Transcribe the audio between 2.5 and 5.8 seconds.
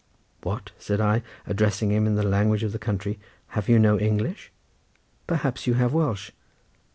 of the country, "have you no English? Perhaps you